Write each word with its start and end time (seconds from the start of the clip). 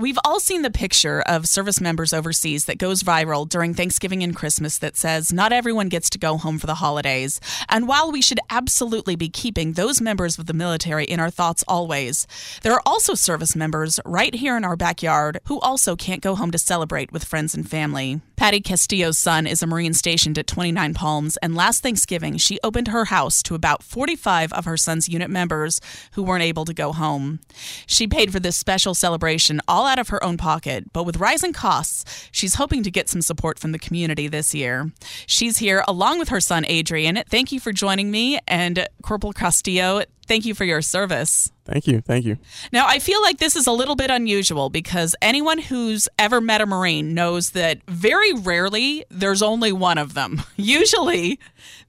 We've 0.00 0.18
all 0.24 0.40
seen 0.40 0.62
the 0.62 0.70
picture 0.70 1.20
of 1.20 1.46
service 1.46 1.78
members 1.78 2.14
overseas 2.14 2.64
that 2.64 2.78
goes 2.78 3.02
viral 3.02 3.46
during 3.46 3.74
Thanksgiving 3.74 4.22
and 4.22 4.34
Christmas 4.34 4.78
that 4.78 4.96
says 4.96 5.30
not 5.30 5.52
everyone 5.52 5.90
gets 5.90 6.08
to 6.10 6.18
go 6.18 6.38
home 6.38 6.58
for 6.58 6.66
the 6.66 6.76
holidays. 6.76 7.38
And 7.68 7.86
while 7.86 8.10
we 8.10 8.22
should 8.22 8.40
absolutely 8.48 9.14
be 9.14 9.28
keeping 9.28 9.74
those 9.74 10.00
members 10.00 10.38
of 10.38 10.46
the 10.46 10.54
military 10.54 11.04
in 11.04 11.20
our 11.20 11.28
thoughts 11.28 11.62
always, 11.68 12.26
there 12.62 12.72
are 12.72 12.82
also 12.86 13.12
service 13.12 13.54
members 13.54 14.00
right 14.06 14.34
here 14.34 14.56
in 14.56 14.64
our 14.64 14.74
backyard 14.74 15.38
who 15.44 15.60
also 15.60 15.96
can't 15.96 16.22
go 16.22 16.34
home 16.34 16.50
to 16.52 16.58
celebrate 16.58 17.12
with 17.12 17.24
friends 17.24 17.54
and 17.54 17.68
family. 17.68 18.22
Pattie 18.40 18.62
Castillo's 18.62 19.18
son 19.18 19.46
is 19.46 19.62
a 19.62 19.66
Marine 19.66 19.92
stationed 19.92 20.38
at 20.38 20.46
29 20.46 20.94
Palms, 20.94 21.36
and 21.42 21.54
last 21.54 21.82
Thanksgiving 21.82 22.38
she 22.38 22.58
opened 22.64 22.88
her 22.88 23.04
house 23.04 23.42
to 23.42 23.54
about 23.54 23.82
45 23.82 24.50
of 24.54 24.64
her 24.64 24.78
son's 24.78 25.10
unit 25.10 25.28
members 25.28 25.78
who 26.12 26.22
weren't 26.22 26.42
able 26.42 26.64
to 26.64 26.72
go 26.72 26.92
home. 26.92 27.40
She 27.84 28.06
paid 28.06 28.32
for 28.32 28.40
this 28.40 28.56
special 28.56 28.94
celebration 28.94 29.60
all 29.68 29.86
out 29.86 29.98
of 29.98 30.08
her 30.08 30.24
own 30.24 30.38
pocket, 30.38 30.90
but 30.94 31.04
with 31.04 31.18
rising 31.18 31.52
costs, 31.52 32.30
she's 32.32 32.54
hoping 32.54 32.82
to 32.82 32.90
get 32.90 33.10
some 33.10 33.20
support 33.20 33.58
from 33.58 33.72
the 33.72 33.78
community 33.78 34.26
this 34.26 34.54
year. 34.54 34.90
She's 35.26 35.58
here 35.58 35.84
along 35.86 36.18
with 36.18 36.30
her 36.30 36.40
son 36.40 36.64
Adrien. 36.64 37.22
Thank 37.28 37.52
you 37.52 37.60
for 37.60 37.72
joining 37.72 38.10
me, 38.10 38.38
and 38.48 38.88
Corporal 39.02 39.34
Castillo, 39.34 40.04
thank 40.30 40.46
you 40.46 40.54
for 40.54 40.64
your 40.64 40.80
service. 40.80 41.50
Thank 41.64 41.88
you. 41.88 42.00
Thank 42.00 42.24
you. 42.24 42.38
Now, 42.72 42.86
I 42.86 43.00
feel 43.00 43.20
like 43.20 43.38
this 43.38 43.56
is 43.56 43.66
a 43.66 43.72
little 43.72 43.96
bit 43.96 44.12
unusual 44.12 44.70
because 44.70 45.16
anyone 45.20 45.58
who's 45.58 46.08
ever 46.20 46.40
met 46.40 46.60
a 46.60 46.66
Marine 46.66 47.14
knows 47.14 47.50
that 47.50 47.82
very 47.88 48.32
rarely 48.32 49.04
there's 49.10 49.42
only 49.42 49.72
one 49.72 49.98
of 49.98 50.14
them. 50.14 50.42
Usually, 50.56 51.40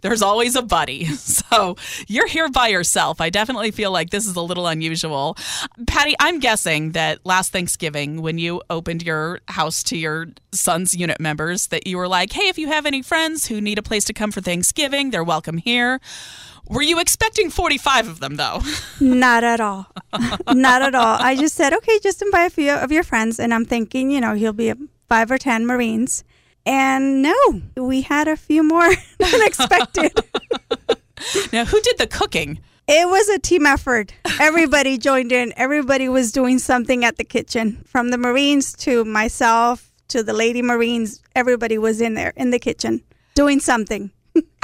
there's 0.02 0.23
always 0.23 0.56
a 0.56 0.62
buddy. 0.64 1.06
So 1.52 1.75
you're 2.08 2.28
here 2.28 2.50
by 2.50 2.69
yourself. 2.69 3.19
I 3.19 3.30
definitely 3.30 3.72
feel 3.72 3.92
like 3.92 4.09
this 4.09 4.25
is 4.25 4.36
a 4.36 4.42
little 4.42 4.67
unusual. 4.67 5.36
Pattie, 5.86 6.16
I'm 6.19 6.39
guessing 6.39 6.92
that 6.92 7.25
last 7.25 7.52
Thanksgiving, 7.52 8.22
when 8.22 8.38
you 8.38 8.62
opened 8.69 9.03
your 9.03 9.42
house 9.47 9.84
to 9.84 9.97
your 9.97 10.28
son's 10.53 10.95
unit 10.95 11.19
members, 11.19 11.67
that 11.67 11.88
you 11.88 11.97
were 11.97 12.08
like, 12.08 12.31
hey, 12.31 12.47
if 12.47 12.58
you 12.58 12.68
have 12.68 12.85
any 12.85 13.02
friends 13.02 13.47
who 13.47 13.59
need 13.59 13.78
a 13.78 13.84
place 13.84 14.06
to 14.06 14.13
come 14.13 14.31
for 14.31 14.40
Thanksgiving, 14.40 15.09
they're 15.09 15.23
welcome 15.23 15.58
here. 15.58 16.00
Were 16.72 16.82
you 16.82 17.00
expecting 17.00 17.50
45 17.50 18.08
of 18.08 18.20
them, 18.22 18.38
though? 18.38 18.62
Not 19.02 19.44
at 19.44 19.59
all. 19.59 19.88
Not 20.48 20.82
at 20.82 20.96
all. 20.96 21.18
I 21.20 21.36
just 21.36 21.56
said, 21.56 21.74
okay, 21.74 22.00
just 22.00 22.22
invite 22.22 22.52
a 22.52 22.56
few 22.56 22.72
of 22.72 22.94
your 22.94 23.04
friends. 23.04 23.40
And 23.40 23.54
I'm 23.54 23.66
thinking, 23.66 24.09
you 24.09 24.22
know, 24.22 24.36
he'll 24.36 24.54
be 24.54 24.74
five 25.09 25.30
or 25.30 25.38
10 25.38 25.66
Marines. 25.66 26.24
And 26.66 27.22
no, 27.22 27.36
we 27.76 28.02
had 28.02 28.30
a 28.30 28.38
few 28.38 28.64
more 28.64 28.90
than 29.20 29.42
expected. 29.42 30.14
now, 31.52 31.66
who 31.66 31.82
did 31.82 31.98
the 31.98 32.08
cooking? 32.08 32.59
It 32.88 33.08
was 33.08 33.28
a 33.28 33.40
team 33.40 33.66
effort. 33.66 34.14
Everybody 34.40 34.98
joined 34.98 35.34
in. 35.34 35.53
Everybody 35.58 36.08
was 36.08 36.32
doing 36.32 36.58
something 36.58 37.03
at 37.03 37.18
the 37.18 37.24
kitchen, 37.26 37.84
from 37.86 38.09
the 38.09 38.18
Marines 38.18 38.74
to 38.78 39.03
myself 39.03 39.92
to 40.08 40.24
the 40.24 40.34
lady 40.34 40.62
Marines. 40.62 41.22
Everybody 41.36 41.78
was 41.78 42.00
in 42.00 42.14
there 42.14 42.34
in 42.36 42.52
the 42.52 42.59
kitchen 42.59 43.03
doing 43.34 43.59
something. 43.59 44.12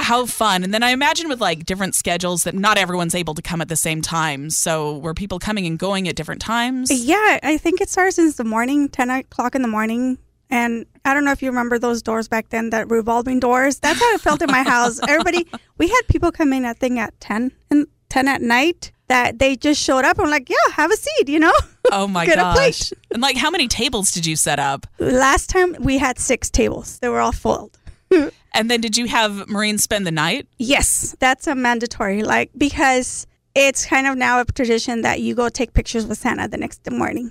How 0.00 0.24
fun. 0.26 0.64
And 0.64 0.72
then 0.72 0.82
I 0.82 0.90
imagine 0.90 1.28
with 1.28 1.40
like 1.40 1.66
different 1.66 1.94
schedules 1.94 2.44
that 2.44 2.54
not 2.54 2.78
everyone's 2.78 3.14
able 3.14 3.34
to 3.34 3.42
come 3.42 3.60
at 3.60 3.68
the 3.68 3.76
same 3.76 4.00
time. 4.00 4.48
So 4.48 4.98
were 4.98 5.12
people 5.14 5.38
coming 5.38 5.66
and 5.66 5.78
going 5.78 6.08
at 6.08 6.16
different 6.16 6.40
times? 6.40 6.90
Yeah, 6.90 7.38
I 7.42 7.58
think 7.58 7.80
it 7.80 7.90
starts 7.90 8.18
in 8.18 8.32
the 8.36 8.44
morning, 8.44 8.88
10 8.88 9.10
o'clock 9.10 9.54
in 9.54 9.60
the 9.62 9.68
morning. 9.68 10.16
And 10.50 10.86
I 11.04 11.12
don't 11.12 11.26
know 11.26 11.32
if 11.32 11.42
you 11.42 11.50
remember 11.50 11.78
those 11.78 12.00
doors 12.00 12.26
back 12.26 12.48
then, 12.48 12.70
that 12.70 12.88
revolving 12.90 13.38
doors. 13.38 13.80
That's 13.80 14.00
how 14.00 14.14
it 14.14 14.20
felt 14.22 14.40
in 14.40 14.50
my 14.50 14.62
house. 14.62 14.98
Everybody, 15.08 15.46
we 15.76 15.88
had 15.88 16.00
people 16.08 16.32
come 16.32 16.54
in, 16.54 16.64
I 16.64 16.72
think, 16.72 16.98
at 16.98 17.18
10 17.20 17.52
and 17.70 17.86
10 18.08 18.28
at 18.28 18.40
night 18.40 18.92
that 19.08 19.38
they 19.38 19.56
just 19.56 19.82
showed 19.82 20.06
up 20.06 20.16
and 20.16 20.24
were 20.26 20.30
like, 20.30 20.48
yeah, 20.48 20.56
have 20.72 20.90
a 20.90 20.96
seat, 20.96 21.28
you 21.28 21.38
know? 21.38 21.52
Oh 21.90 22.06
my 22.06 22.26
Get 22.26 22.34
a 22.34 22.42
gosh. 22.42 22.54
plate. 22.56 22.92
And 23.12 23.22
like, 23.22 23.36
how 23.36 23.50
many 23.50 23.66
tables 23.66 24.10
did 24.12 24.26
you 24.26 24.36
set 24.36 24.58
up? 24.58 24.86
Last 24.98 25.48
time 25.48 25.74
we 25.80 25.96
had 25.96 26.18
six 26.18 26.50
tables. 26.50 26.98
They 26.98 27.08
were 27.08 27.20
all 27.20 27.32
full. 27.32 27.72
And 28.52 28.70
then 28.70 28.80
did 28.80 28.96
you 28.96 29.06
have 29.06 29.48
Marines 29.48 29.82
spend 29.82 30.06
the 30.06 30.10
night? 30.10 30.46
Yes, 30.58 31.14
that's 31.18 31.46
a 31.46 31.54
mandatory, 31.54 32.22
like, 32.22 32.50
because 32.56 33.26
it's 33.54 33.84
kind 33.84 34.06
of 34.06 34.16
now 34.16 34.40
a 34.40 34.44
tradition 34.44 35.02
that 35.02 35.20
you 35.20 35.34
go 35.34 35.48
take 35.48 35.72
pictures 35.72 36.06
with 36.06 36.18
Santa 36.18 36.48
the 36.48 36.56
next 36.56 36.88
morning. 36.90 37.30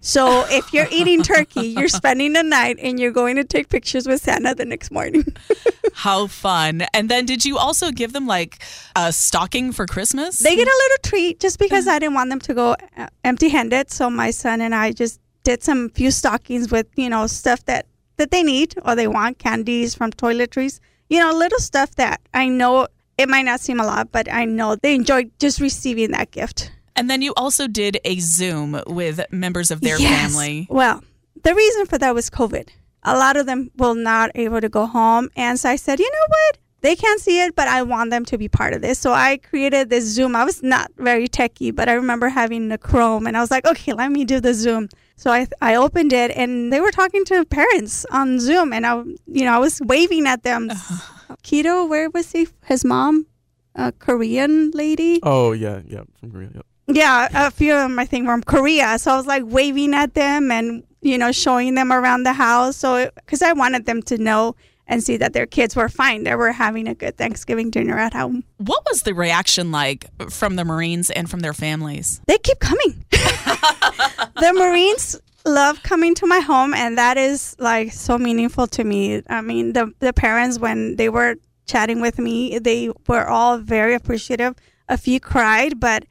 So 0.00 0.44
if 0.50 0.72
you're 0.72 0.88
eating 0.90 1.22
turkey, 1.22 1.68
you're 1.68 1.88
spending 1.88 2.32
the 2.32 2.42
night 2.42 2.78
and 2.80 2.98
you're 2.98 3.12
going 3.12 3.36
to 3.36 3.44
take 3.44 3.68
pictures 3.68 4.06
with 4.06 4.22
Santa 4.22 4.54
the 4.54 4.64
next 4.64 4.90
morning. 4.90 5.24
How 5.94 6.26
fun. 6.28 6.86
And 6.94 7.08
then 7.08 7.26
did 7.26 7.44
you 7.44 7.58
also 7.58 7.90
give 7.90 8.12
them 8.12 8.26
like 8.26 8.62
a 8.94 9.12
stocking 9.12 9.72
for 9.72 9.86
Christmas? 9.86 10.38
They 10.38 10.54
get 10.54 10.68
a 10.68 10.80
little 10.82 10.98
treat 11.02 11.40
just 11.40 11.58
because 11.58 11.88
I 11.88 11.98
didn't 11.98 12.14
want 12.14 12.30
them 12.30 12.40
to 12.40 12.54
go 12.54 12.76
uh, 12.96 13.08
empty 13.24 13.48
handed. 13.48 13.90
So 13.90 14.08
my 14.08 14.30
son 14.30 14.60
and 14.60 14.74
I 14.74 14.92
just 14.92 15.20
did 15.42 15.62
some 15.62 15.90
few 15.90 16.10
stockings 16.10 16.70
with, 16.70 16.86
you 16.96 17.08
know, 17.08 17.26
stuff 17.26 17.64
that, 17.64 17.86
that 18.18 18.30
they 18.30 18.42
need 18.42 18.74
or 18.84 18.94
they 18.94 19.08
want, 19.08 19.38
candies 19.38 19.94
from 19.94 20.10
toiletries, 20.12 20.80
you 21.08 21.18
know, 21.18 21.32
little 21.32 21.58
stuff 21.58 21.94
that 21.96 22.20
I 22.34 22.48
know 22.48 22.86
it 23.16 23.28
might 23.28 23.42
not 23.42 23.60
seem 23.60 23.80
a 23.80 23.86
lot, 23.86 24.12
but 24.12 24.30
I 24.32 24.44
know 24.44 24.76
they 24.76 24.94
enjoy 24.94 25.24
just 25.40 25.60
receiving 25.60 26.10
that 26.12 26.30
gift. 26.30 26.70
And 26.94 27.08
then 27.08 27.22
you 27.22 27.32
also 27.36 27.66
did 27.66 27.98
a 28.04 28.18
Zoom 28.20 28.80
with 28.86 29.20
members 29.32 29.70
of 29.70 29.80
their 29.80 29.98
Yes. 29.98 30.32
family. 30.34 30.66
Well, 30.70 31.02
the 31.42 31.54
reason 31.54 31.86
for 31.86 31.98
that 31.98 32.14
was 32.14 32.28
COVID. 32.30 32.68
A 33.04 33.16
lot 33.16 33.36
of 33.36 33.46
them 33.46 33.70
will 33.76 33.94
not 33.94 34.30
able 34.34 34.60
to 34.60 34.68
go 34.68 34.86
home, 34.86 35.30
and 35.36 35.58
so 35.58 35.70
I 35.70 35.76
said, 35.76 35.98
you 36.00 36.10
know 36.10 36.26
what? 36.28 36.58
They 36.80 36.94
can't 36.94 37.20
see 37.20 37.40
it, 37.40 37.56
but 37.56 37.66
I 37.66 37.82
want 37.82 38.10
them 38.10 38.24
to 38.26 38.38
be 38.38 38.48
part 38.48 38.72
of 38.72 38.82
this. 38.82 38.98
So 39.00 39.12
I 39.12 39.38
created 39.38 39.90
this 39.90 40.04
Zoom. 40.04 40.36
I 40.36 40.44
was 40.44 40.62
not 40.62 40.90
very 40.96 41.26
techy, 41.26 41.70
but 41.72 41.88
I 41.88 41.94
remember 41.94 42.28
having 42.28 42.68
the 42.68 42.78
Chrome, 42.78 43.26
and 43.26 43.36
I 43.36 43.40
was 43.40 43.50
like, 43.50 43.66
okay, 43.66 43.92
let 43.92 44.12
me 44.12 44.24
do 44.24 44.40
the 44.40 44.54
Zoom. 44.54 44.88
So 45.18 45.32
I 45.32 45.48
I 45.60 45.74
opened 45.74 46.12
it, 46.12 46.30
and 46.30 46.72
they 46.72 46.80
were 46.80 46.92
talking 46.92 47.24
to 47.26 47.44
parents 47.44 48.06
on 48.12 48.38
Zoom, 48.38 48.72
and 48.72 48.86
I 48.86 49.02
you 49.26 49.44
know 49.44 49.52
I 49.52 49.58
was 49.58 49.82
waving 49.84 50.26
at 50.28 50.44
them. 50.44 50.70
Uh-huh. 50.70 51.34
Keto, 51.42 51.88
where 51.88 52.08
was 52.08 52.30
he? 52.30 52.46
His 52.64 52.84
mom, 52.84 53.26
a 53.74 53.90
Korean 53.90 54.70
lady. 54.70 55.18
Oh 55.24 55.50
yeah, 55.52 55.82
yeah, 55.84 56.04
from 56.20 56.30
Korea. 56.30 56.50
Yep. 56.54 56.66
Yeah, 56.86 57.48
a 57.48 57.50
few 57.50 57.74
of 57.74 57.80
them 57.80 57.98
I 57.98 58.06
think 58.06 58.26
from 58.26 58.42
Korea. 58.44 58.96
So 58.98 59.12
I 59.12 59.16
was 59.16 59.26
like 59.26 59.42
waving 59.44 59.92
at 59.92 60.14
them 60.14 60.52
and 60.52 60.84
you 61.02 61.18
know 61.18 61.32
showing 61.32 61.74
them 61.74 61.92
around 61.92 62.22
the 62.22 62.32
house. 62.32 62.76
So 62.76 63.10
because 63.16 63.42
I 63.42 63.52
wanted 63.52 63.86
them 63.86 64.02
to 64.02 64.18
know 64.18 64.54
and 64.88 65.02
see 65.02 65.16
that 65.18 65.32
their 65.34 65.46
kids 65.46 65.76
were 65.76 65.88
fine. 65.88 66.24
They 66.24 66.34
were 66.34 66.52
having 66.52 66.88
a 66.88 66.94
good 66.94 67.16
Thanksgiving 67.16 67.70
dinner 67.70 67.98
at 67.98 68.14
home. 68.14 68.44
What 68.56 68.84
was 68.88 69.02
the 69.02 69.14
reaction 69.14 69.70
like 69.70 70.06
from 70.30 70.56
the 70.56 70.64
Marines 70.64 71.10
and 71.10 71.30
from 71.30 71.40
their 71.40 71.52
families? 71.52 72.20
They 72.26 72.38
keep 72.38 72.58
coming. 72.58 73.04
the 73.10 74.52
Marines 74.54 75.20
love 75.44 75.82
coming 75.82 76.14
to 76.16 76.26
my 76.26 76.40
home, 76.40 76.74
and 76.74 76.96
that 76.98 77.18
is 77.18 77.54
like 77.58 77.92
so 77.92 78.18
meaningful 78.18 78.66
to 78.68 78.84
me. 78.84 79.22
I 79.28 79.42
mean, 79.42 79.74
the 79.74 79.92
the 80.00 80.12
parents 80.12 80.58
when 80.58 80.96
they 80.96 81.08
were 81.08 81.36
chatting 81.66 82.00
with 82.00 82.18
me, 82.18 82.58
they 82.58 82.90
were 83.06 83.26
all 83.26 83.58
very 83.58 83.94
appreciative. 83.94 84.54
A 84.88 84.96
few 84.96 85.20
cried, 85.20 85.78
but 85.78 86.04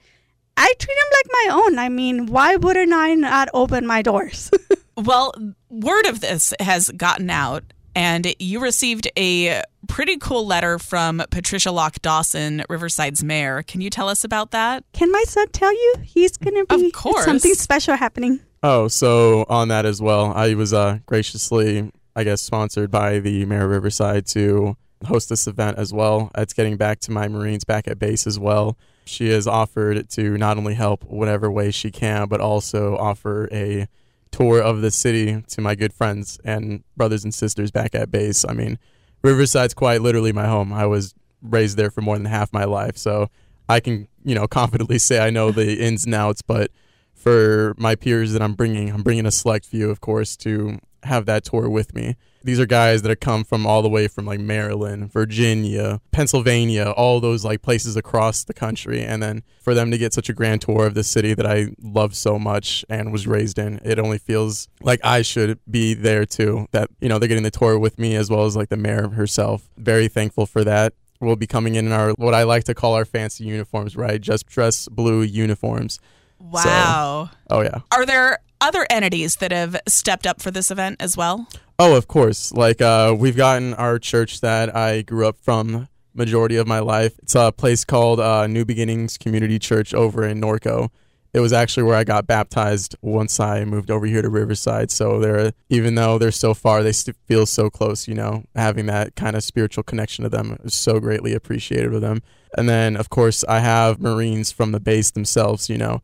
I 0.55 0.71
treat 0.77 0.95
them 0.95 1.11
like 1.11 1.25
my 1.31 1.63
own. 1.63 1.79
I 1.79 1.89
mean, 1.89 2.27
why 2.27 2.57
wouldn't 2.57 2.93
I 2.93 3.15
not 3.15 3.49
open 3.53 3.87
my 3.87 4.01
doors? 4.03 4.51
Well, 4.97 5.31
word 5.69 6.07
of 6.07 6.21
this 6.21 6.55
has 6.59 6.89
gotten 6.89 7.29
out. 7.29 7.63
And 7.97 8.31
you 8.37 8.59
received 8.59 9.09
a 9.17 9.63
pretty 9.87 10.17
cool 10.17 10.45
letter 10.45 10.77
from 10.77 11.23
Patricia 11.31 11.71
Lock 11.71 11.99
Dawson, 12.03 12.63
Riverside's 12.69 13.23
mayor. 13.23 13.63
Can 13.63 13.81
you 13.81 13.89
tell 13.89 14.07
us 14.07 14.23
about 14.23 14.51
that? 14.51 14.83
Can 14.93 15.11
my 15.11 15.23
son 15.25 15.47
tell 15.51 15.73
you? 15.73 15.95
He's 16.03 16.37
going 16.37 16.53
to 16.63 16.77
be 16.77 16.85
Of 16.87 16.93
course. 16.93 17.25
something 17.25 17.55
special 17.55 17.95
happening. 17.95 18.39
Oh, 18.61 18.87
so 18.87 19.45
on 19.49 19.69
that 19.69 19.87
as 19.87 19.99
well, 19.99 20.31
I 20.35 20.53
was 20.53 20.73
uh, 20.75 20.99
graciously, 21.07 21.91
I 22.15 22.23
guess, 22.23 22.39
sponsored 22.43 22.91
by 22.91 23.17
the 23.17 23.45
Mayor 23.45 23.63
of 23.65 23.71
Riverside 23.71 24.27
to 24.27 24.77
host 25.07 25.29
this 25.29 25.47
event 25.47 25.79
as 25.79 25.91
well. 25.91 26.29
It's 26.37 26.53
getting 26.53 26.77
back 26.77 26.99
to 26.99 27.11
my 27.11 27.27
Marines 27.27 27.63
back 27.63 27.87
at 27.87 27.97
base 27.97 28.27
as 28.27 28.37
well. 28.37 28.77
She 29.05 29.29
has 29.29 29.47
offered 29.47 30.07
to 30.11 30.37
not 30.37 30.57
only 30.57 30.75
help 30.75 31.03
whatever 31.03 31.49
way 31.49 31.71
she 31.71 31.89
can, 31.89 32.27
but 32.27 32.41
also 32.41 32.95
offer 32.95 33.49
a 33.51 33.87
tour 34.31 34.61
of 34.61 34.81
the 34.81 34.91
city 34.91 35.43
to 35.49 35.61
my 35.61 35.75
good 35.75 35.93
friends 35.93 36.39
and 36.43 36.83
brothers 36.95 37.23
and 37.23 37.33
sisters 37.33 37.71
back 37.71 37.95
at 37.95 38.11
base. 38.11 38.45
I 38.47 38.53
mean, 38.53 38.79
Riverside's 39.23 39.73
quite 39.73 40.01
literally 40.01 40.31
my 40.31 40.47
home. 40.47 40.71
I 40.71 40.85
was 40.85 41.13
raised 41.41 41.77
there 41.77 41.91
for 41.91 42.01
more 42.01 42.17
than 42.17 42.25
half 42.25 42.53
my 42.53 42.65
life, 42.65 42.97
so 42.97 43.29
I 43.69 43.79
can, 43.79 44.07
you 44.23 44.35
know, 44.35 44.47
confidently 44.47 44.99
say 44.99 45.19
I 45.19 45.29
know 45.29 45.51
the 45.51 45.83
ins 45.83 46.05
and 46.05 46.15
outs, 46.15 46.41
but 46.41 46.71
for 47.13 47.73
my 47.77 47.95
peers 47.95 48.33
that 48.33 48.41
I'm 48.41 48.53
bringing, 48.53 48.91
I'm 48.91 49.03
bringing 49.03 49.25
a 49.25 49.31
select 49.31 49.65
few, 49.65 49.89
of 49.89 50.01
course, 50.01 50.37
to 50.37 50.79
have 51.03 51.25
that 51.25 51.43
tour 51.43 51.69
with 51.69 51.93
me. 51.93 52.15
These 52.43 52.59
are 52.59 52.65
guys 52.65 53.01
that 53.01 53.09
have 53.09 53.19
come 53.19 53.43
from 53.43 53.65
all 53.65 53.81
the 53.81 53.89
way 53.89 54.07
from 54.07 54.25
like 54.25 54.39
Maryland, 54.39 55.11
Virginia, 55.11 55.99
Pennsylvania, 56.11 56.91
all 56.95 57.19
those 57.19 57.43
like 57.43 57.61
places 57.61 57.97
across 57.97 58.45
the 58.45 58.53
country. 58.53 59.03
And 59.03 59.21
then 59.21 59.43
for 59.61 59.73
them 59.73 59.91
to 59.91 59.97
get 59.97 60.13
such 60.13 60.29
a 60.29 60.33
grand 60.33 60.61
tour 60.61 60.85
of 60.85 60.93
the 60.93 61.03
city 61.03 61.33
that 61.33 61.45
I 61.45 61.69
love 61.81 62.15
so 62.15 62.39
much 62.39 62.85
and 62.89 63.11
was 63.11 63.27
raised 63.27 63.59
in, 63.59 63.81
it 63.83 63.99
only 63.99 64.17
feels 64.17 64.69
like 64.81 65.01
I 65.03 65.23
should 65.23 65.59
be 65.69 65.93
there 65.93 66.25
too. 66.25 66.67
That, 66.71 66.89
you 67.01 67.09
know, 67.09 67.19
they're 67.19 67.27
getting 67.27 67.43
the 67.43 67.51
tour 67.51 67.77
with 67.77 67.99
me 67.99 68.15
as 68.15 68.29
well 68.29 68.45
as 68.45 68.55
like 68.55 68.69
the 68.69 68.77
mayor 68.77 69.09
herself. 69.09 69.69
Very 69.75 70.07
thankful 70.07 70.45
for 70.45 70.63
that. 70.63 70.93
We'll 71.19 71.35
be 71.35 71.47
coming 71.47 71.75
in 71.75 71.87
in 71.87 71.91
our, 71.91 72.11
what 72.11 72.33
I 72.33 72.43
like 72.43 72.63
to 72.65 72.73
call 72.73 72.93
our 72.93 73.03
fancy 73.03 73.43
uniforms, 73.43 73.97
right? 73.97 74.21
Just 74.21 74.45
dress 74.45 74.87
blue 74.87 75.21
uniforms. 75.21 75.99
Wow. 76.39 77.31
Oh, 77.49 77.61
yeah. 77.61 77.79
Are 77.91 78.05
there 78.05 78.37
other 78.61 78.85
entities 78.89 79.37
that 79.37 79.51
have 79.51 79.79
stepped 79.87 80.25
up 80.27 80.41
for 80.41 80.51
this 80.51 80.71
event 80.71 80.97
as 80.99 81.15
well? 81.15 81.47
Oh, 81.79 81.95
of 81.95 82.07
course. 82.07 82.51
Like 82.51 82.81
uh, 82.81 83.15
we've 83.17 83.37
gotten 83.37 83.73
our 83.75 83.99
church 83.99 84.41
that 84.41 84.75
I 84.75 85.03
grew 85.03 85.27
up 85.27 85.37
from 85.41 85.87
majority 86.13 86.55
of 86.57 86.67
my 86.67 86.79
life. 86.79 87.17
It's 87.19 87.35
a 87.35 87.51
place 87.51 87.85
called 87.85 88.19
uh, 88.19 88.47
New 88.47 88.65
Beginnings 88.65 89.17
Community 89.17 89.59
Church 89.59 89.93
over 89.93 90.23
in 90.25 90.41
Norco. 90.41 90.89
It 91.33 91.39
was 91.39 91.53
actually 91.53 91.83
where 91.83 91.95
I 91.95 92.03
got 92.03 92.25
baptized 92.25 92.95
once 93.01 93.39
I 93.39 93.63
moved 93.63 93.91
over 93.91 94.07
here 94.07 94.23
to 94.23 94.29
Riverside. 94.29 94.89
So 94.89 95.19
they're 95.19 95.51
even 95.69 95.93
though 95.93 96.17
they're 96.17 96.31
so 96.31 96.55
far, 96.55 96.81
they 96.81 96.93
still 96.93 97.13
feel 97.27 97.45
so 97.45 97.69
close. 97.69 98.07
You 98.07 98.15
know, 98.15 98.43
having 98.55 98.87
that 98.87 99.15
kind 99.15 99.35
of 99.35 99.43
spiritual 99.43 99.83
connection 99.83 100.23
to 100.23 100.29
them 100.29 100.57
is 100.63 100.73
so 100.73 100.99
greatly 100.99 101.33
appreciated 101.33 101.91
with 101.91 102.01
them. 102.01 102.23
And 102.57 102.67
then, 102.67 102.95
of 102.95 103.09
course, 103.09 103.43
I 103.47 103.59
have 103.59 104.01
Marines 104.01 104.51
from 104.51 104.71
the 104.71 104.79
base 104.79 105.11
themselves. 105.11 105.69
You 105.69 105.77
know, 105.77 106.01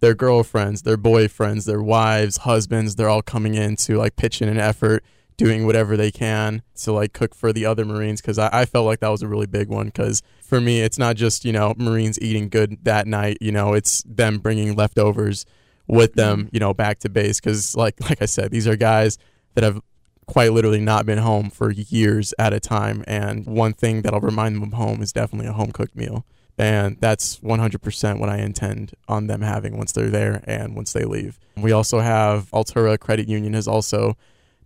their 0.00 0.14
girlfriends, 0.14 0.82
their 0.82 0.98
boyfriends, 0.98 1.64
their 1.64 1.82
wives, 1.82 2.38
husbands, 2.38 2.96
they're 2.96 3.08
all 3.08 3.22
coming 3.22 3.54
in 3.54 3.76
to 3.76 3.96
like 3.96 4.16
pitch 4.16 4.42
in 4.42 4.48
an 4.48 4.58
effort, 4.58 5.04
doing 5.36 5.66
whatever 5.66 5.96
they 5.96 6.10
can 6.10 6.62
to 6.74 6.92
like 6.92 7.12
cook 7.12 7.34
for 7.34 7.52
the 7.52 7.64
other 7.64 7.84
Marines. 7.84 8.20
Cause 8.20 8.38
I, 8.38 8.48
I 8.52 8.64
felt 8.66 8.86
like 8.86 9.00
that 9.00 9.08
was 9.08 9.22
a 9.22 9.28
really 9.28 9.46
big 9.46 9.68
one. 9.68 9.90
Cause 9.90 10.22
for 10.42 10.60
me, 10.60 10.80
it's 10.80 10.98
not 10.98 11.16
just, 11.16 11.44
you 11.44 11.52
know, 11.52 11.74
Marines 11.76 12.20
eating 12.20 12.48
good 12.48 12.78
that 12.84 13.06
night, 13.06 13.38
you 13.40 13.52
know, 13.52 13.72
it's 13.72 14.02
them 14.02 14.38
bringing 14.38 14.76
leftovers 14.76 15.46
with 15.86 16.10
mm-hmm. 16.14 16.20
them, 16.20 16.48
you 16.52 16.60
know, 16.60 16.74
back 16.74 16.98
to 17.00 17.08
base. 17.08 17.40
Cause 17.40 17.74
like, 17.74 18.00
like 18.08 18.20
I 18.20 18.26
said, 18.26 18.50
these 18.50 18.66
are 18.66 18.76
guys 18.76 19.18
that 19.54 19.64
have 19.64 19.80
quite 20.26 20.52
literally 20.52 20.80
not 20.80 21.06
been 21.06 21.18
home 21.18 21.50
for 21.50 21.70
years 21.70 22.34
at 22.38 22.52
a 22.52 22.60
time. 22.60 23.02
And 23.06 23.46
one 23.46 23.72
thing 23.72 24.02
that'll 24.02 24.20
remind 24.20 24.56
them 24.56 24.62
of 24.62 24.72
home 24.72 25.00
is 25.00 25.12
definitely 25.12 25.48
a 25.48 25.52
home 25.52 25.72
cooked 25.72 25.96
meal 25.96 26.26
and 26.58 26.96
that's 27.00 27.38
100% 27.40 28.18
what 28.18 28.28
I 28.28 28.38
intend 28.38 28.94
on 29.08 29.26
them 29.26 29.42
having 29.42 29.76
once 29.76 29.92
they're 29.92 30.10
there 30.10 30.42
and 30.46 30.74
once 30.74 30.92
they 30.92 31.04
leave. 31.04 31.38
We 31.56 31.72
also 31.72 32.00
have 32.00 32.50
Altura 32.50 32.98
Credit 32.98 33.28
Union 33.28 33.52
has 33.54 33.68
also 33.68 34.16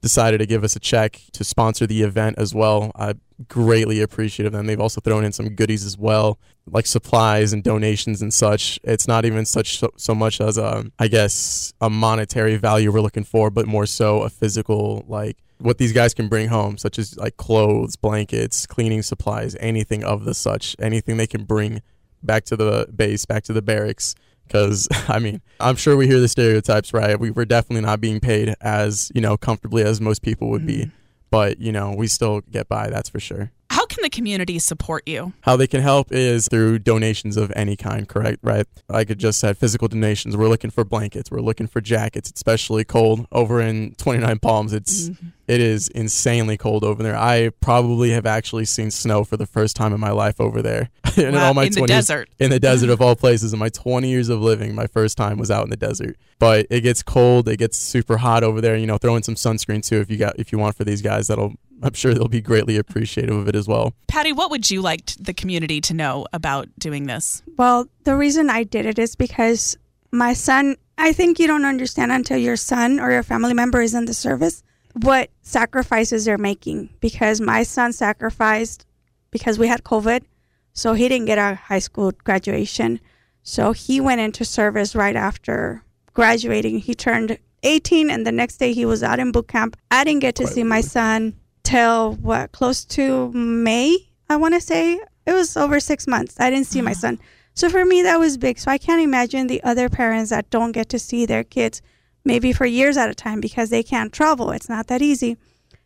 decided 0.01 0.39
to 0.39 0.47
give 0.47 0.65
us 0.65 0.77
a 0.77 0.81
check 0.81 1.21
to 1.33 1.45
sponsor 1.45 1.87
the 1.87 2.03
event 2.03 2.39
as 2.39 2.55
well. 2.55 2.91
I 2.95 3.15
greatly 3.49 4.01
appreciate 4.01 4.47
of 4.47 4.53
them. 4.53 4.67
They've 4.67 4.81
also 4.81 5.01
thrown 5.01 5.25
in 5.25 5.33
some 5.33 5.51
goodies 5.51 5.85
as 5.85 5.99
well, 5.99 6.39
like 6.67 6.87
supplies 6.87 7.53
and 7.53 7.63
donations 7.63 8.23
and 8.23 8.33
such. 8.33 8.79
It's 8.83 9.07
not 9.07 9.25
even 9.25 9.45
such 9.45 9.79
so, 9.79 9.91
so 9.97 10.15
much 10.15 10.41
as 10.41 10.57
a, 10.59 10.87
I 10.99 11.09
guess, 11.09 11.75
a 11.81 11.91
monetary 11.91 12.57
value 12.57 12.93
we're 12.93 13.01
looking 13.01 13.25
for, 13.25 13.51
but 13.51 13.67
more 13.67 13.87
so 13.87 14.23
a 14.23 14.31
physical 14.31 15.05
like 15.07 15.37
what 15.61 15.79
these 15.79 15.93
guys 15.93 16.15
can 16.15 16.29
bring 16.29 16.49
home, 16.49 16.79
such 16.79 16.99
as 16.99 17.17
like 17.17 17.37
clothes, 17.37 17.97
blankets, 17.97 18.67
cleaning 18.67 19.03
supplies, 19.03 19.57
anything 19.61 20.05
of 20.05 20.25
the 20.25 20.35
such, 20.35 20.75
anything 20.79 21.17
they 21.17 21.27
can 21.27 21.45
bring 21.45 21.83
back 22.23 22.45
to 22.45 22.57
the 22.57 22.89
base, 22.95 23.25
back 23.27 23.45
to 23.45 23.53
the 23.53 23.62
barracks. 23.62 24.15
Because 24.47 24.89
I 25.09 25.19
mean, 25.19 25.41
I'm 25.59 25.77
sure 25.77 25.97
we 25.97 26.07
hear 26.07 26.21
the 26.21 26.29
stereotypes, 26.29 26.93
right? 26.93 27.19
We 27.19 27.31
were 27.31 27.45
definitely 27.45 27.83
not 27.83 28.01
being 28.01 28.21
paid 28.21 28.55
as 28.61 29.11
you 29.15 29.21
know 29.21 29.37
comfortably 29.37 29.83
as 29.83 30.01
most 30.01 30.23
people 30.23 30.51
would 30.51 30.67
be, 30.67 30.79
mm-hmm. 30.79 30.91
but 31.31 31.61
you 31.61 31.73
know 31.73 31.95
we 31.97 32.07
still 32.07 32.41
get 32.41 32.69
by. 32.69 32.89
That's 32.89 33.09
for 33.09 33.21
sure. 33.21 33.53
Can 33.91 34.03
the 34.05 34.09
community 34.09 34.61
support 34.61 35.03
you? 35.07 35.33
How 35.41 35.57
they 35.57 35.67
can 35.67 35.83
help 35.83 36.13
is 36.13 36.47
through 36.49 36.79
donations 36.79 37.37
of 37.37 37.53
any 37.57 37.77
kind, 37.77 38.09
correct? 38.09 38.39
Right? 38.41 38.65
Like 38.89 39.11
I 39.11 39.15
just 39.15 39.41
said, 39.41 39.59
physical 39.59 39.89
donations. 39.89 40.37
We're 40.37 40.49
looking 40.49 40.71
for 40.71 40.85
blankets. 40.85 41.29
We're 41.29 41.41
looking 41.41 41.67
for 41.67 41.81
jackets. 41.81 42.31
It's 42.31 42.39
especially 42.39 42.85
cold 42.85 43.27
over 43.33 43.61
in 43.61 43.97
29 43.97 44.39
Palms. 44.39 44.73
It's 44.73 45.09
mm-hmm. 45.09 45.31
it 45.49 45.61
is 45.61 45.89
insanely 45.89 46.57
cold 46.57 46.85
over 46.85 47.03
there. 47.03 47.17
I 47.17 47.51
probably 47.61 48.13
have 48.13 48.27
actually 48.27 48.65
seen 48.67 48.93
snow 48.93 49.25
for 49.25 49.37
the 49.37 49.47
first 49.47 49.75
time 49.75 49.93
in 49.93 49.99
my 49.99 50.13
life 50.13 50.41
over 50.41 50.63
there. 50.63 50.91
in 51.17 51.35
Wow, 51.35 51.49
all 51.49 51.55
my 51.55 51.65
in 51.65 51.73
the 51.73 51.81
20 51.81 51.93
desert. 51.93 52.29
in 52.39 52.51
the 52.51 52.61
desert 52.61 52.91
of 52.95 53.03
all 53.03 53.17
places. 53.17 53.53
In 53.53 53.59
my 53.59 53.71
20 53.71 54.09
years 54.09 54.29
of 54.29 54.41
living, 54.41 54.73
my 54.73 54.87
first 54.87 55.19
time 55.19 55.37
was 55.37 55.51
out 55.51 55.65
in 55.65 55.71
the 55.71 55.77
desert. 55.77 56.17
But 56.39 56.69
it 56.71 56.83
gets 56.83 57.03
cold. 57.03 57.49
It 57.49 57.57
gets 57.57 57.77
super 57.77 58.19
hot 58.19 58.45
over 58.45 58.61
there. 58.61 58.77
You 58.77 58.87
know, 58.87 58.99
throw 58.99 59.17
in 59.17 59.25
some 59.25 59.35
sunscreen 59.35 59.85
too 59.85 60.01
if 60.01 60.13
you 60.13 60.17
got 60.17 60.39
if 60.39 60.53
you 60.53 60.59
want 60.59 60.77
for 60.77 60.85
these 60.85 61.03
guys. 61.03 61.27
That'll 61.27 61.55
I'm 61.82 61.94
sure 61.94 62.12
they'll 62.15 62.29
be 62.29 62.41
greatly 62.41 62.77
appreciative 62.77 63.35
of 63.35 63.49
it 63.49 63.56
as 63.56 63.67
well. 63.67 63.94
Pattie, 64.06 64.32
what 64.32 64.50
would 64.50 64.71
you 64.71 64.82
like 64.82 65.06
the 65.19 65.32
community 65.35 65.81
to 65.82 65.94
know 65.94 66.27
about 66.32 66.69
doing 66.79 67.06
this? 67.06 67.43
Well, 67.56 67.88
the 68.05 68.17
reason 68.17 68.50
I 68.50 68.65
did 68.65 68.87
it 68.87 68.99
is 68.99 69.17
because 69.17 69.77
my 70.12 70.32
son, 70.32 70.77
I 70.99 71.12
think 71.12 71.38
you 71.38 71.47
don't 71.47 71.65
understand 71.65 72.12
until 72.12 72.38
your 72.38 72.56
son 72.56 73.00
or 73.00 73.11
your 73.11 73.23
family 73.23 73.55
member 73.55 73.81
is 73.81 73.94
in 73.94 74.05
the 74.05 74.15
service 74.15 74.62
what 75.03 75.31
sacrifices 75.43 76.25
they're 76.25 76.38
making. 76.38 76.91
Because 77.00 77.41
my 77.41 77.62
son 77.62 77.93
sacrificed 77.93 78.87
because 79.31 79.59
we 79.59 79.69
had 79.69 79.85
COVID, 79.85 80.25
so 80.73 80.94
he 80.94 81.09
didn't 81.09 81.26
get 81.26 81.38
a 81.38 81.55
high 81.55 81.79
school 81.79 82.12
graduation. 82.25 83.00
So 83.43 83.73
he 83.73 84.00
went 84.00 84.21
into 84.21 84.44
service 84.44 84.94
right 84.94 85.17
after 85.17 85.85
graduating. 86.12 86.81
He 86.81 86.95
turned 86.95 87.38
18, 87.62 88.11
and 88.11 88.26
the 88.26 88.33
next 88.33 88.57
day 88.57 88.73
he 88.73 88.85
was 88.85 89.02
out 89.02 89.19
in 89.19 89.33
boot 89.33 89.49
camp. 89.49 89.76
I 89.90 90.05
didn't 90.05 90.21
get 90.21 90.35
to 90.37 90.47
see 90.47 90.62
my 90.62 90.81
son 90.81 91.37
till 91.71 92.15
what, 92.15 92.50
close 92.50 92.85
to 92.85 93.31
May, 93.33 93.97
I 94.29 94.37
want 94.37 94.55
to 94.55 94.61
say. 94.61 95.00
It 95.27 95.33
was 95.33 95.57
over 95.57 95.79
six 95.79 96.07
months. 96.07 96.41
I 96.41 96.50
didn't 96.50 96.67
see 96.67 96.83
my 96.83 96.91
ah. 96.93 96.95
son. 96.95 97.19
So 97.55 97.69
for 97.69 97.85
me, 97.85 98.03
that 98.03 98.19
was 98.19 98.37
big. 98.37 98.59
So 98.59 98.71
I 98.71 98.79
can't 98.79 99.03
imagine 99.03 99.47
the 99.47 99.62
other 99.62 99.89
parents 99.89 100.31
that 100.31 100.50
don't 100.50 100.73
get 100.73 100.89
to 100.89 100.99
see 100.99 101.27
their 101.27 101.45
kids 101.45 101.83
maybe 102.25 102.53
for 102.53 102.67
years 102.67 102.97
at 102.97 103.11
a 103.11 103.15
time 103.15 103.41
because 103.41 103.71
they 103.71 103.83
can't 103.83 104.12
travel. 104.12 104.50
It's 104.50 104.69
not 104.69 104.89
that 104.89 105.03
easy. 105.03 105.37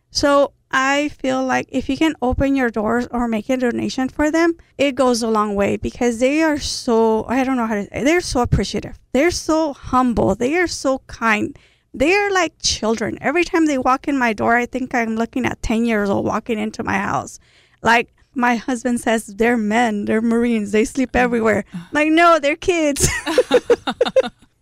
So 0.09 0.53
I 0.71 1.09
feel 1.09 1.45
like 1.45 1.67
if 1.69 1.87
you 1.89 1.97
can 1.97 2.15
open 2.21 2.55
your 2.55 2.69
doors 2.69 3.07
or 3.11 3.27
make 3.27 3.49
a 3.49 3.57
donation 3.57 4.09
for 4.09 4.31
them, 4.31 4.55
it 4.77 4.95
goes 4.95 5.21
a 5.21 5.27
long 5.27 5.55
way 5.55 5.77
because 5.77 6.19
they 6.19 6.41
are 6.41 6.57
so, 6.57 7.25
I 7.27 7.43
don't 7.43 7.57
know 7.57 7.67
how 7.67 7.75
to, 7.75 7.87
they're 7.91 8.21
so 8.21 8.41
appreciative. 8.41 8.97
They're 9.11 9.31
so 9.31 9.73
humble. 9.73 10.35
They 10.35 10.55
are 10.55 10.67
so 10.67 10.99
kind. 11.07 11.57
They 11.95 12.13
are 12.13 12.31
like 12.31 12.53
children. 12.61 13.17
Every 13.21 13.43
time 13.43 13.65
they 13.65 13.77
walk 13.77 14.07
in 14.07 14.17
my 14.17 14.33
door, 14.33 14.55
I 14.55 14.65
think 14.65 14.93
I'm 14.93 15.15
looking 15.15 15.45
at 15.45 15.61
10 15.61 15.85
years 15.85 16.09
old 16.09 16.25
walking 16.25 16.59
into 16.59 16.83
my 16.83 16.97
house. 16.97 17.39
Like 17.81 18.13
my 18.33 18.55
husband 18.55 18.99
says, 18.99 19.27
they're 19.27 19.57
men, 19.57 20.05
they're 20.05 20.21
Marines, 20.21 20.71
they 20.71 20.85
sleep 20.85 21.11
uh-huh. 21.15 21.23
everywhere. 21.23 21.63
Like, 21.91 22.09
no, 22.09 22.37
they're 22.39 22.57
kids. 22.57 23.07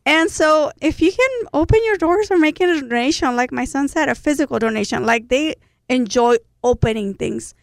And 0.06 0.30
so, 0.30 0.72
if 0.82 1.02
you 1.02 1.12
can 1.12 1.48
open 1.54 1.80
your 1.86 1.98
doors 1.98 2.30
or 2.30 2.38
make 2.38 2.60
a 2.60 2.68
donation, 2.68 3.36
like 3.36 3.52
my 3.52 3.66
son 3.66 3.88
said, 3.88 4.10
a 4.10 4.16
physical 4.16 4.60
donation, 4.60 5.06
like 5.06 5.30
they 5.30 5.56
enjoy 5.88 6.38
opening 6.64 7.14
things, 7.14 7.56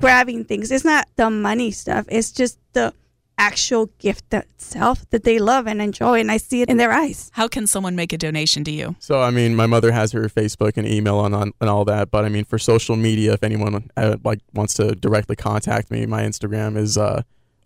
grabbing 0.00 0.44
things. 0.44 0.70
It's 0.70 0.84
not 0.84 1.08
the 1.16 1.30
money 1.30 1.70
stuff, 1.70 2.04
it's 2.08 2.32
just 2.32 2.58
the 2.74 2.92
actual 3.38 3.86
gift 3.98 4.32
itself 4.32 5.08
that 5.10 5.24
they 5.24 5.38
love 5.38 5.66
and 5.66 5.82
enjoy. 5.82 6.20
And 6.20 6.30
I 6.30 6.38
see 6.38 6.62
it 6.62 6.68
in 6.68 6.76
their 6.78 6.92
eyes. 6.92 7.30
How 7.34 7.48
can 7.48 7.66
someone 7.66 7.94
make 7.94 8.12
a 8.12 8.18
donation 8.18 8.64
to 8.64 8.70
you? 8.70 8.96
So 8.98 9.20
I 9.20 9.30
mean, 9.30 9.54
my 9.54 9.66
mother 9.66 9.92
has 9.92 10.12
her 10.12 10.28
Facebook 10.28 10.76
and 10.76 10.86
email 10.86 11.24
and 11.24 11.34
on 11.34 11.52
and 11.60 11.70
all 11.70 11.84
that. 11.84 12.10
But 12.10 12.24
I 12.24 12.28
mean, 12.28 12.44
for 12.44 12.58
social 12.58 12.96
media, 12.96 13.34
if 13.34 13.42
anyone 13.42 13.90
uh, 13.96 14.16
like 14.24 14.40
wants 14.54 14.74
to 14.74 14.94
directly 14.94 15.36
contact 15.36 15.90
me, 15.90 16.06
my 16.06 16.22
Instagram 16.22 16.76
is 16.76 16.96
uh, 16.96 17.22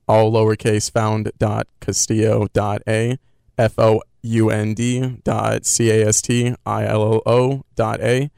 all 0.09 0.33
lowercase 0.33 0.91
found 0.91 1.31
dot 1.39 1.69
castillo 1.81 2.49
dot 2.53 2.83
a 2.89 3.17
f 3.57 3.79
o 3.79 4.03
u 4.23 4.51
n 4.51 4.75
d 4.75 5.19
dot 5.23 5.65
c 5.65 5.91
a 5.91 6.07
s 6.07 6.21
t 6.21 6.55
i 6.67 6.85
l 6.85 7.03
l 7.15 7.23
o 7.27 7.63
dot 7.77 8.01
a. 8.01 8.31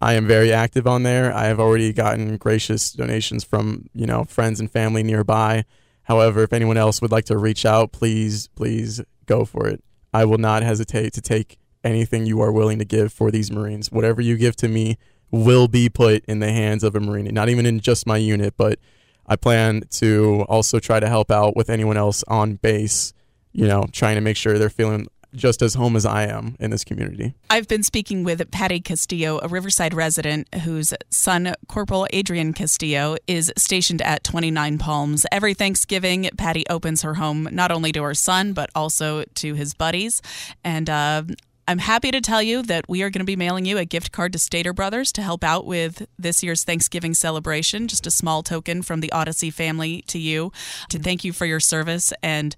I 0.00 0.14
am 0.14 0.26
very 0.26 0.52
active 0.52 0.86
on 0.86 1.02
there. 1.02 1.32
I 1.32 1.46
have 1.46 1.58
already 1.58 1.92
gotten 1.94 2.36
gracious 2.36 2.92
donations 2.92 3.42
from, 3.42 3.88
you 3.94 4.06
know, 4.06 4.24
friends 4.24 4.60
and 4.60 4.70
family 4.70 5.02
nearby. 5.02 5.64
However, 6.04 6.42
if 6.42 6.52
anyone 6.52 6.76
else 6.76 7.02
would 7.02 7.12
like 7.12 7.24
to 7.26 7.36
reach 7.36 7.66
out, 7.66 7.92
please, 7.92 8.48
please 8.48 9.00
go 9.26 9.44
for 9.44 9.66
it. 9.66 9.82
I 10.12 10.24
will 10.24 10.38
not 10.38 10.62
hesitate 10.62 11.12
to 11.14 11.20
take 11.20 11.58
anything 11.82 12.26
you 12.26 12.40
are 12.40 12.52
willing 12.52 12.78
to 12.78 12.84
give 12.84 13.12
for 13.12 13.30
these 13.30 13.50
Marines. 13.50 13.90
Whatever 13.90 14.20
you 14.20 14.36
give 14.36 14.56
to 14.56 14.68
me 14.68 14.96
will 15.30 15.68
be 15.68 15.88
put 15.88 16.24
in 16.26 16.38
the 16.38 16.52
hands 16.52 16.84
of 16.84 16.94
a 16.94 17.00
Marine, 17.00 17.32
not 17.34 17.48
even 17.48 17.66
in 17.66 17.80
just 17.80 18.06
my 18.06 18.16
unit, 18.16 18.54
but 18.56 18.78
I 19.26 19.36
plan 19.36 19.82
to 19.92 20.44
also 20.48 20.78
try 20.78 21.00
to 21.00 21.08
help 21.08 21.30
out 21.30 21.56
with 21.56 21.70
anyone 21.70 21.96
else 21.96 22.22
on 22.28 22.54
base, 22.56 23.12
you 23.52 23.66
know, 23.66 23.86
trying 23.92 24.14
to 24.14 24.20
make 24.20 24.36
sure 24.36 24.58
they're 24.58 24.70
feeling 24.70 25.08
just 25.34 25.62
as 25.62 25.74
home 25.74 25.96
as 25.96 26.06
I 26.06 26.24
am 26.24 26.56
in 26.60 26.70
this 26.70 26.84
community. 26.84 27.34
I've 27.50 27.68
been 27.68 27.82
speaking 27.82 28.24
with 28.24 28.50
Pattie 28.50 28.80
Castillo, 28.80 29.40
a 29.42 29.48
Riverside 29.48 29.94
resident 29.94 30.52
whose 30.54 30.94
son, 31.10 31.54
Corporal 31.68 32.06
Adrien 32.14 32.52
Castillo, 32.52 33.16
is 33.26 33.52
stationed 33.56 34.02
at 34.02 34.24
29 34.24 34.78
Palms. 34.78 35.26
Every 35.32 35.54
Thanksgiving, 35.54 36.30
Pattie 36.36 36.66
opens 36.68 37.02
her 37.02 37.14
home 37.14 37.48
not 37.52 37.70
only 37.70 37.92
to 37.92 38.02
her 38.02 38.14
son, 38.14 38.52
but 38.52 38.70
also 38.74 39.24
to 39.24 39.54
his 39.54 39.74
buddies. 39.74 40.22
And 40.62 40.88
uh, 40.88 41.24
I'm 41.66 41.78
happy 41.78 42.10
to 42.10 42.20
tell 42.20 42.42
you 42.42 42.62
that 42.64 42.84
we 42.88 43.02
are 43.02 43.08
going 43.08 43.20
to 43.20 43.24
be 43.24 43.36
mailing 43.36 43.64
you 43.64 43.78
a 43.78 43.86
gift 43.86 44.12
card 44.12 44.32
to 44.34 44.38
Stater 44.38 44.74
Brothers 44.74 45.12
to 45.12 45.22
help 45.22 45.42
out 45.42 45.64
with 45.64 46.06
this 46.18 46.42
year's 46.42 46.62
Thanksgiving 46.62 47.14
celebration. 47.14 47.88
Just 47.88 48.06
a 48.06 48.10
small 48.10 48.42
token 48.42 48.82
from 48.82 49.00
the 49.00 49.10
Audacy 49.14 49.52
family 49.52 50.02
to 50.08 50.18
you 50.18 50.52
to 50.90 50.98
thank 50.98 51.24
you 51.24 51.32
for 51.32 51.46
your 51.46 51.60
service 51.60 52.12
and 52.22 52.54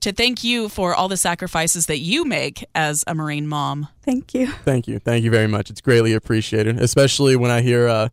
to 0.00 0.12
thank 0.12 0.44
you 0.44 0.68
for 0.68 0.94
all 0.94 1.08
the 1.08 1.16
sacrifices 1.16 1.86
that 1.86 1.98
you 1.98 2.24
make 2.24 2.64
as 2.74 3.04
a 3.06 3.14
Marine 3.14 3.46
mom. 3.46 3.88
Thank 4.02 4.34
you. 4.34 4.48
Thank 4.48 4.86
you. 4.86 4.98
Thank 4.98 5.24
you 5.24 5.30
very 5.30 5.46
much. 5.46 5.70
It's 5.70 5.80
greatly 5.80 6.12
appreciated, 6.12 6.78
especially 6.78 7.36
when 7.36 7.50
I 7.50 7.62
hear, 7.62 7.88
uh, 7.88 8.08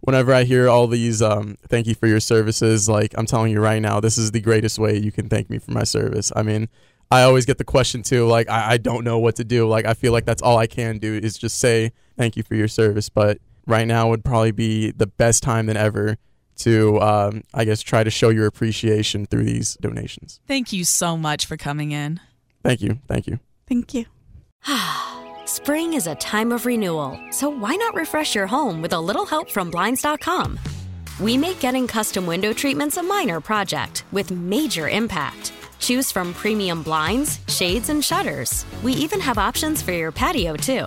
whenever 0.00 0.34
I 0.34 0.44
hear 0.44 0.68
all 0.68 0.86
these, 0.86 1.22
um, 1.22 1.56
thank 1.68 1.86
you 1.86 1.94
for 1.94 2.06
your 2.06 2.20
services. 2.20 2.88
Like, 2.88 3.14
I'm 3.16 3.26
telling 3.26 3.52
you 3.52 3.60
right 3.60 3.80
now, 3.80 4.00
this 4.00 4.18
is 4.18 4.32
the 4.32 4.40
greatest 4.40 4.78
way 4.78 4.98
you 4.98 5.12
can 5.12 5.28
thank 5.28 5.48
me 5.48 5.58
for 5.58 5.70
my 5.72 5.84
service. 5.84 6.30
I 6.36 6.42
mean, 6.42 6.68
I 7.10 7.22
always 7.22 7.44
get 7.44 7.58
the 7.58 7.64
question 7.64 8.02
too, 8.02 8.26
like, 8.26 8.48
I, 8.48 8.72
I 8.72 8.76
don't 8.76 9.04
know 9.04 9.18
what 9.18 9.36
to 9.36 9.44
do. 9.44 9.66
Like, 9.66 9.84
I 9.86 9.94
feel 9.94 10.12
like 10.12 10.26
that's 10.26 10.42
all 10.42 10.58
I 10.58 10.66
can 10.66 10.98
do 10.98 11.14
is 11.14 11.36
just 11.36 11.58
say 11.58 11.92
thank 12.16 12.36
you 12.36 12.42
for 12.42 12.54
your 12.54 12.68
service. 12.68 13.08
But 13.08 13.38
right 13.66 13.86
now 13.86 14.08
would 14.10 14.24
probably 14.24 14.52
be 14.52 14.90
the 14.90 15.06
best 15.06 15.42
time 15.42 15.66
than 15.66 15.76
ever 15.76 16.18
to, 16.62 17.00
um, 17.00 17.42
I 17.52 17.64
guess, 17.64 17.82
try 17.82 18.04
to 18.04 18.10
show 18.10 18.28
your 18.28 18.46
appreciation 18.46 19.26
through 19.26 19.44
these 19.44 19.74
donations. 19.80 20.40
Thank 20.46 20.72
you 20.72 20.84
so 20.84 21.16
much 21.16 21.46
for 21.46 21.56
coming 21.56 21.92
in. 21.92 22.20
Thank 22.62 22.82
you. 22.82 22.98
Thank 23.08 23.26
you. 23.26 23.40
Thank 23.66 23.94
you. 23.94 24.04
Spring 25.46 25.94
is 25.94 26.06
a 26.06 26.14
time 26.16 26.52
of 26.52 26.66
renewal, 26.66 27.18
so 27.30 27.48
why 27.48 27.74
not 27.76 27.94
refresh 27.94 28.34
your 28.34 28.46
home 28.46 28.82
with 28.82 28.92
a 28.92 29.00
little 29.00 29.26
help 29.26 29.50
from 29.50 29.70
Blinds.com? 29.70 30.58
We 31.20 31.36
make 31.36 31.60
getting 31.60 31.86
custom 31.86 32.26
window 32.26 32.52
treatments 32.52 32.96
a 32.96 33.02
minor 33.02 33.40
project 33.40 34.04
with 34.12 34.30
major 34.30 34.88
impact. 34.88 35.52
Choose 35.78 36.12
from 36.12 36.32
premium 36.34 36.82
blinds, 36.82 37.40
shades, 37.48 37.88
and 37.88 38.04
shutters. 38.04 38.64
We 38.82 38.92
even 38.92 39.20
have 39.20 39.38
options 39.38 39.82
for 39.82 39.92
your 39.92 40.12
patio, 40.12 40.54
too. 40.56 40.86